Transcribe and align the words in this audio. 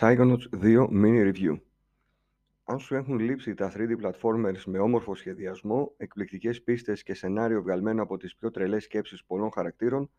Psychonauts 0.00 0.48
2 0.62 0.88
Mini 0.90 1.32
Review 1.32 1.60
Αν 2.64 2.78
σου 2.78 2.94
έχουν 2.94 3.18
λείψει 3.18 3.54
τα 3.54 3.72
3D 3.74 3.90
platformers 4.02 4.62
με 4.66 4.78
όμορφο 4.78 5.14
σχεδιασμό, 5.14 5.94
εκπληκτικές 5.96 6.62
πίστες 6.62 7.02
και 7.02 7.14
σενάριο 7.14 7.62
βγαλμένο 7.62 8.02
από 8.02 8.16
τις 8.16 8.36
πιο 8.36 8.50
τρελές 8.50 8.84
σκέψεις 8.84 9.24
πολλών 9.24 9.50
χαρακτήρων, 9.52 10.10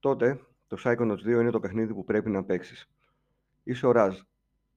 τότε 0.00 0.40
το 0.66 0.76
Psychonauts 0.84 1.18
2 1.18 1.26
είναι 1.26 1.50
το 1.50 1.60
παιχνίδι 1.60 1.94
που 1.94 2.04
πρέπει 2.04 2.30
να 2.30 2.44
παίξεις. 2.44 2.90
Είσαι 3.62 3.86
ο 3.86 3.92
Raz 3.94 4.12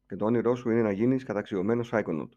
και 0.08 0.16
το 0.16 0.26
όνειρό 0.26 0.56
σου 0.56 0.70
είναι 0.70 0.82
να 0.82 0.92
γίνεις 0.92 1.24
καταξιωμένος 1.24 1.90
Psychonaut. 1.94 2.30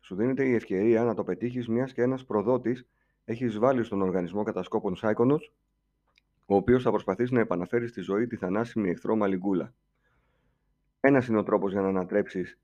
Σου 0.00 0.14
δίνεται 0.14 0.44
η 0.44 0.54
ευκαιρία 0.54 1.04
να 1.04 1.14
το 1.14 1.24
πετύχεις 1.24 1.68
μιας 1.68 1.92
και 1.92 2.02
ένας 2.02 2.24
προδότης 2.24 2.86
έχεις 3.24 3.46
εισβάλει 3.46 3.84
στον 3.84 4.02
οργανισμό 4.02 4.42
κατασκόπων 4.42 4.96
Psychonauts, 5.02 5.50
ο 6.46 6.54
οποίος 6.54 6.82
θα 6.82 6.90
προσπαθήσει 6.90 7.34
να 7.34 7.40
επαναφέρει 7.40 7.88
στη 7.88 8.00
ζωή 8.00 8.26
τη 8.26 8.36
θανάσιμη 8.36 8.90
εχθρό 8.90 9.16
Μαλιγκούλα. 9.16 9.74
Ένας 11.04 11.26
είναι 11.26 11.38
ο 11.38 11.42
τρόπος 11.42 11.72
για 11.72 11.80
να 11.80 11.88
ανατρέψεις 11.88 12.58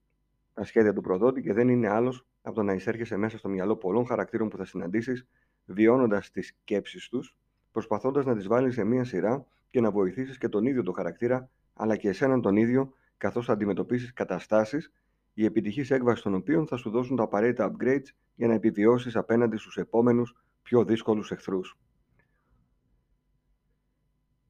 τα 0.55 0.65
σχέδια 0.65 0.93
του 0.93 1.01
προδότη 1.01 1.43
και 1.43 1.53
δεν 1.53 1.69
είναι 1.69 1.89
άλλος 1.89 2.27
από 2.43 2.55
το 2.55 2.63
να 2.63 2.73
εισέρχεσαι 2.73 3.17
μέσα 3.17 3.39
στο 3.39 3.49
μυαλό 3.49 3.77
πολλών 3.77 4.07
χαρακτήρων 4.07 4.49
που 4.49 4.57
θα 4.57 4.65
συναντήσεις, 4.65 5.27
βιώνοντας 5.65 6.31
τις 6.31 6.47
σκέψεις 6.47 7.09
τους, 7.09 7.37
προσπαθώντας 7.73 8.25
να 8.25 8.35
τις 8.35 8.47
βάλεις 8.47 8.75
σε 8.75 8.85
μία 8.85 9.05
σειρά 9.05 9.47
και 9.71 9.81
να 9.81 9.91
βοηθήσεις 9.91 10.39
και 10.39 10.49
τον 10.49 10.67
ίδιο 10.67 10.83
τον 10.83 10.95
χαρακτήρα, 10.95 11.51
αλλά 11.75 11.97
και 11.97 12.09
εσέναν 12.09 12.41
τον 12.41 12.57
ίδιο, 12.57 12.93
καθώς 13.17 13.47
θα 13.47 13.53
αντιμετωπίσεις 13.53 14.13
καταστάσεις, 14.13 14.93
η 15.35 15.45
επιτυχής 15.45 15.91
έκβαση 15.91 16.23
των 16.23 16.35
οποίων 16.35 16.67
θα 16.67 16.77
σου 16.77 16.91
δώσουν 16.91 17.17
τα 17.17 17.23
απαραίτητα 17.23 17.73
upgrades 17.73 18.09
για 18.35 18.47
να 18.47 18.55
επιβιώσεις 18.55 19.17
απέναντι 19.17 19.57
στους 19.57 19.77
επόμενους 19.77 20.37
πιο 20.63 20.85
δύσκολους 20.85 21.31
εχθρούς. 21.31 21.79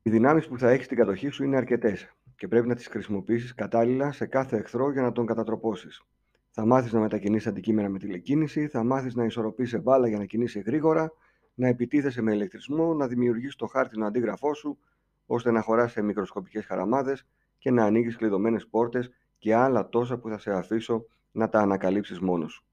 Οι 0.08 0.10
δυνάμεις 0.10 0.48
που 0.48 0.58
θα 0.58 0.70
έχεις 0.70 0.84
στην 0.84 0.96
κατοχή 0.96 1.28
σου 1.28 1.44
είναι 1.44 1.56
αρκετές 1.56 2.14
και 2.36 2.48
πρέπει 2.48 2.68
να 2.68 2.74
τις 2.74 2.86
χρησιμοποιήσεις 2.86 3.54
κατάλληλα 3.54 4.12
σε 4.12 4.26
κάθε 4.26 4.56
εχθρό 4.56 4.92
για 4.92 5.02
να 5.02 5.12
τον 5.12 5.26
κατατροπώσεις. 5.26 6.02
Θα 6.50 6.66
μάθεις 6.66 6.92
να 6.92 7.00
μετακινήσει 7.00 7.48
αντικείμενα 7.48 7.88
με 7.88 7.98
τηλεκίνηση, 7.98 8.68
θα 8.68 8.84
μάθεις 8.84 9.14
να 9.14 9.24
ισορροπήσει 9.24 9.78
μπάλα 9.78 10.08
για 10.08 10.18
να 10.18 10.24
κινήσει 10.24 10.60
γρήγορα, 10.60 11.12
να 11.54 11.68
επιτίθεσαι 11.68 12.22
με 12.22 12.32
ηλεκτρισμό, 12.34 12.94
να 12.94 13.06
δημιουργείς 13.06 13.56
το 13.56 13.66
χάρτινο 13.66 14.06
αντίγραφό 14.06 14.54
σου, 14.54 14.78
ώστε 15.26 15.50
να 15.50 15.60
χωράς 15.60 15.92
σε 15.92 16.02
μικροσκοπικές 16.02 16.66
χαραμάδες 16.66 17.26
και 17.58 17.70
να 17.70 17.84
ανοίγεις 17.84 18.16
κλειδωμένες 18.16 18.66
πόρτες 18.66 19.10
και 19.38 19.54
άλλα 19.54 19.88
τόσα 19.88 20.18
που 20.18 20.28
θα 20.28 20.38
σε 20.38 20.52
αφήσω 20.52 21.06
να 21.32 21.48
τα 21.48 21.60
ανακαλύψεις 21.60 22.20
μόνος 22.20 22.52
σου. 22.52 22.64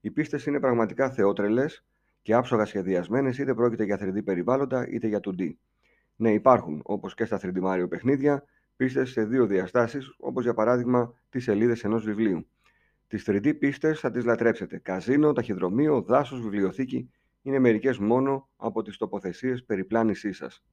Οι 0.00 0.10
πίστες 0.10 0.46
είναι 0.46 0.60
πραγματικά 0.60 1.10
θεότρελες 1.10 1.84
και 2.22 2.34
άψογα 2.34 2.64
σχεδιασμένες, 2.64 3.38
είτε 3.38 3.54
πρόκειται 3.54 3.84
για 3.84 3.98
3D 4.00 4.24
περιβάλλοντα 4.24 4.88
είτε 4.88 5.06
για 5.06 5.20
2D. 5.20 5.54
Ναι, 6.16 6.32
υπάρχουν, 6.32 6.80
όπως 6.84 7.14
και 7.14 7.24
στα 7.24 7.38
3D 7.42 7.62
Mario 7.62 7.86
παιχνίδια, 7.88 8.44
πίστες 8.76 9.10
σε 9.10 9.24
δύο 9.24 9.46
διαστάσεις, 9.46 10.14
όπως 10.18 10.42
για 10.44 10.54
παράδειγμα 10.54 11.14
τις 11.28 11.44
σελίδες 11.44 11.84
ενός 11.84 12.04
βιβλίου. 12.04 12.46
Τις 13.06 13.24
3D 13.26 13.58
πίστες 13.58 14.00
θα 14.00 14.10
τις 14.10 14.24
λατρέψετε. 14.24 14.78
Καζίνο, 14.78 15.32
ταχυδρομείο, 15.32 16.02
δάσος, 16.02 16.40
βιβλιοθήκη 16.40 17.10
είναι 17.42 17.58
μερικές 17.58 17.98
μόνο 17.98 18.48
από 18.56 18.82
τις 18.82 18.96
τοποθεσίες 18.96 19.64
περιπλάνησή 19.64 20.32
σας. 20.32 20.64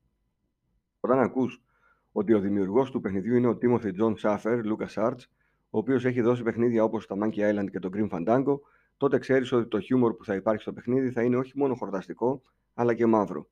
Όταν 0.99 1.19
ακούς 1.19 1.63
ότι 2.11 2.33
ο 2.33 2.39
δημιουργός 2.39 2.91
του 2.91 3.01
παιχνιδιού 3.01 3.35
είναι 3.35 3.47
ο 3.47 3.57
Timothy 3.61 3.91
John 3.99 4.13
Schaffer, 4.15 4.61
Lucas 4.65 4.93
Arts, 4.93 5.23
ο 5.69 5.77
οποίος 5.77 6.05
έχει 6.05 6.21
δώσει 6.21 6.43
παιχνίδια 6.43 6.83
όπως 6.83 7.07
το 7.07 7.15
Monkey 7.23 7.51
Island 7.51 7.69
και 7.71 7.79
το 7.79 7.89
Grim 7.93 8.09
Fandango, 8.09 8.59
τότε 8.97 9.17
ξέρεις 9.17 9.51
ότι 9.51 9.67
το 9.67 9.79
χιούμορ 9.79 10.13
που 10.13 10.25
θα 10.25 10.35
υπάρχει 10.35 10.61
στο 10.61 10.73
παιχνίδι 10.73 11.11
θα 11.11 11.23
είναι 11.23 11.37
όχι 11.37 11.51
μόνο 11.55 11.75
χορταστικό, 11.75 12.41
αλλά 12.73 12.93
και 12.93 13.05
μαύρο. 13.05 13.49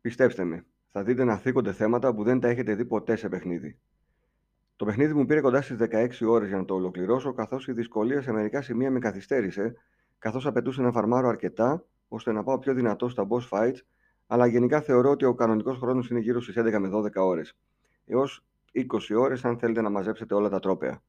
Πιστέψτε 0.00 0.44
με, 0.44 0.66
θα 0.96 1.02
δείτε 1.02 1.24
να 1.24 1.36
θίγονται 1.36 1.72
θέματα 1.72 2.14
που 2.14 2.22
δεν 2.22 2.40
τα 2.40 2.48
έχετε 2.48 2.74
δει 2.74 2.84
ποτέ 2.84 3.16
σε 3.16 3.28
παιχνίδι. 3.28 3.78
Το 4.76 4.84
παιχνίδι 4.84 5.14
μου 5.14 5.26
πήρε 5.26 5.40
κοντά 5.40 5.62
στις 5.62 5.76
16 5.80 6.08
ώρες 6.26 6.48
για 6.48 6.56
να 6.56 6.64
το 6.64 6.74
ολοκληρώσω, 6.74 7.32
καθώς 7.32 7.68
η 7.68 7.72
δυσκολία 7.72 8.22
σε 8.22 8.32
μερικά 8.32 8.62
σημεία 8.62 8.90
με 8.90 8.98
καθυστέρησε, 8.98 9.74
καθώς 10.18 10.46
απαιτούσε 10.46 10.82
να 10.82 10.92
φαρμάρω 10.92 11.28
αρκετά 11.28 11.84
ώστε 12.08 12.32
να 12.32 12.42
πάω 12.42 12.58
πιο 12.58 12.74
δυνατό 12.74 13.08
στα 13.08 13.26
boss 13.28 13.48
fights, 13.48 13.78
αλλά 14.26 14.46
γενικά 14.46 14.80
θεωρώ 14.80 15.10
ότι 15.10 15.24
ο 15.24 15.34
κανονικός 15.34 15.78
χρόνος 15.78 16.10
είναι 16.10 16.20
γύρω 16.20 16.40
στις 16.40 16.54
11 16.58 16.78
με 16.78 16.88
12 16.88 17.10
ώρες. 17.14 17.56
Έως 18.04 18.44
20 18.72 18.84
ώρες 19.16 19.44
αν 19.44 19.58
θέλετε 19.58 19.80
να 19.80 19.90
μαζέψετε 19.90 20.34
όλα 20.34 20.48
τα 20.48 20.60
τρόπαια. 20.60 21.02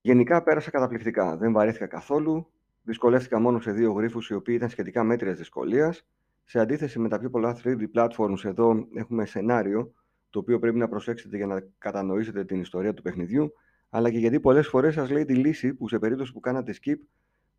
Γενικά 0.00 0.42
πέρασα 0.42 0.70
καταπληκτικά. 0.70 1.36
Δεν 1.36 1.52
βαρέθηκα 1.52 1.86
καθόλου. 1.86 2.46
Δυσκολεύτηκα 2.82 3.40
μόνο 3.40 3.60
σε 3.60 3.72
δύο 3.72 3.92
γρήφου 3.92 4.20
οι 4.28 4.34
οποίοι 4.34 4.54
ήταν 4.58 4.68
σχετικά 4.68 5.04
μέτριας 5.04 5.38
δυσκολίας 5.38 6.06
σε 6.52 6.60
αντίθεση 6.60 6.98
με 6.98 7.08
τα 7.08 7.18
πιο 7.18 7.30
πολλά 7.30 7.56
3D 7.64 7.84
platforms, 7.94 8.44
εδώ 8.44 8.86
έχουμε 8.94 9.26
σενάριο 9.26 9.92
το 10.30 10.38
οποίο 10.38 10.58
πρέπει 10.58 10.78
να 10.78 10.88
προσέξετε 10.88 11.36
για 11.36 11.46
να 11.46 11.64
κατανοήσετε 11.78 12.44
την 12.44 12.60
ιστορία 12.60 12.94
του 12.94 13.02
παιχνιδιού, 13.02 13.52
αλλά 13.90 14.10
και 14.10 14.18
γιατί 14.18 14.40
πολλές 14.40 14.68
φορές 14.68 14.94
σας 14.94 15.10
λέει 15.10 15.24
τη 15.24 15.34
λύση 15.34 15.74
που 15.74 15.88
σε 15.88 15.98
περίπτωση 15.98 16.32
που 16.32 16.40
κάνατε 16.40 16.74
skip 16.82 16.96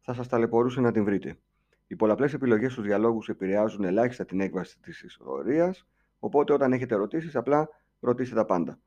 θα 0.01 0.13
σας 0.13 0.27
ταλαιπωρούσε 0.27 0.81
να 0.81 0.91
την 0.91 1.03
βρείτε. 1.03 1.37
Οι 1.87 1.95
πολλαπλές 1.95 2.33
επιλογές 2.33 2.71
στους 2.71 2.83
διαλόγους 2.83 3.29
επηρεάζουν 3.29 3.83
ελάχιστα 3.83 4.25
την 4.25 4.39
έκβαση 4.39 4.79
της 4.79 5.01
ιστορίας, 5.01 5.87
οπότε 6.19 6.53
όταν 6.53 6.73
έχετε 6.73 6.93
ερωτήσεις 6.95 7.35
απλά 7.35 7.69
ρωτήστε 7.99 8.35
τα 8.35 8.45
πάντα. 8.45 8.79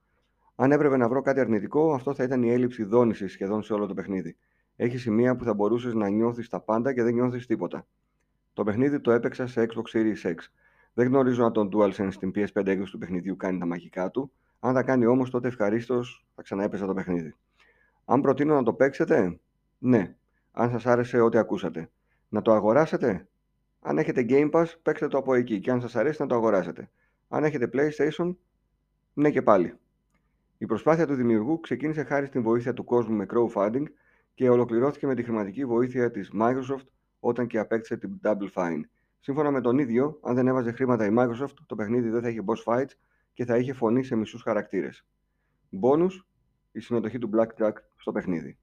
Αν 0.55 0.73
έπρεπε 0.73 0.97
να 0.97 1.09
βρω 1.09 1.23
κάτι 1.23 1.41
αρνητικό, 1.41 1.95
αυτό 1.95 2.15
θα 2.15 2.25
ήταν 2.25 2.43
η 2.43 2.51
έλλειψη 2.51 2.85
δόνησης 2.85 3.33
σχεδόν 3.33 3.63
σε 3.63 3.73
όλο 3.73 3.87
το 3.87 3.95
παιχνίδι. 3.95 4.37
Έχει 4.77 4.99
σημεία 4.99 5.37
που 5.37 5.45
θα 5.45 5.55
μπορούσες 5.55 5.95
να 5.95 6.09
νιώθεις 6.09 6.49
τα 6.49 6.61
πάντα 6.61 6.95
και 6.95 7.03
δεν 7.03 7.15
νιώθεις 7.15 7.47
τίποτα. 7.47 7.87
Το 8.57 8.65
παιχνίδι 8.65 9.01
το 9.01 9.11
έπαιξα 9.11 9.47
σε 9.47 9.67
Xbox 9.69 9.97
Series 9.97 10.23
X. 10.23 10.35
Δεν 10.95 11.07
γνωρίζω 11.07 11.45
αν 11.45 11.53
το 11.53 11.69
DualSense 11.73 12.09
στην 12.11 12.31
PS5 12.35 12.67
έκδοση 12.67 12.93
του 12.93 12.99
παιχνιδιού 12.99 13.37
κάνει 13.37 13.59
τα 13.59 13.67
μαγικά 13.67 14.11
του. 14.11 14.33
Αν 14.61 14.75
τα 14.75 14.83
κάνει 14.83 15.07
όμως, 15.07 15.31
τότε 15.31 15.49
ευχαρίστως 15.49 16.27
θα 16.35 16.43
ξαναέπαιζα 16.43 16.87
το 16.87 16.95
παιχνίδι. 16.95 17.35
Αν 18.05 18.21
προτείνω 18.21 18.55
να 18.55 18.63
το 18.63 18.73
παίξετε, 18.73 19.41
ναι. 19.79 20.17
Αν 20.53 20.71
σας 20.71 20.87
άρεσε 20.87 21.21
ό,τι 21.21 21.39
ακούσατε. 21.39 21.91
Να 22.29 22.43
το 22.43 22.53
αγοράσετε; 22.53 23.29
Αν 23.81 23.99
έχετε 23.99 24.27
Game 24.29 24.51
Pass, 24.51 24.67
παίξτε 24.83 25.09
το 25.09 25.19
από 25.19 25.35
εκεί 25.35 25.61
και 25.61 25.71
αν 25.71 25.81
σας 25.81 25.97
αρέσει 25.97 26.23
να 26.23 26.27
το 26.27 26.35
αγοράσετε. 26.35 26.91
Αν 27.29 27.45
έχετε 27.45 27.71
PlayStation, 27.73 28.35
ναι 29.13 29.31
και 29.31 29.43
πάλι. 29.43 29.75
Η 30.59 30.67
προσπάθεια 30.67 31.07
του 31.07 31.15
δημιουργού 31.15 31.61
ξεκίνησε 31.61 32.03
χάρη 32.05 32.27
στην 32.27 32.43
βοήθεια 32.43 32.75
του 32.75 32.85
κόσμου 32.85 33.17
με 33.17 33.27
crowdfunding 33.31 33.85
και 34.35 34.49
ολοκληρώθηκε 34.49 35.07
με 35.07 35.15
τη 35.15 35.23
χρηματική 35.23 35.65
βοήθεια 35.65 36.11
της 36.11 36.31
Microsoft 36.41 36.87
όταν 37.27 37.47
και 37.47 37.59
απέκτησε 37.59 37.97
την 37.97 38.21
Double 38.23 38.53
Fine. 38.55 38.81
Σύμφωνα 39.21 39.51
με 39.51 39.61
τον 39.61 39.79
ίδιο, 39.79 40.19
αν 40.23 40.35
δεν 40.35 40.47
έβαζε 40.47 40.73
χρήματα 40.73 41.07
η 41.07 41.15
Microsoft, 41.19 41.55
το 41.67 41.75
παιχνίδι 41.75 42.09
δεν 42.09 42.23
θα 42.23 42.29
είχε 42.29 42.41
boss 42.47 42.73
fights 42.73 42.91
και 43.33 43.45
θα 43.45 43.57
είχε 43.57 43.73
φωνή 43.73 44.05
σε 44.05 44.17
μισούς 44.17 44.43
χαρακτήρες. 44.43 45.07
Bonus, 45.83 46.11
η 46.73 46.81
συμμετοχή 46.81 47.19
του 47.19 47.31
Blackjack 47.35 47.73
στο 47.97 48.13
παιχνίδι. 48.13 48.59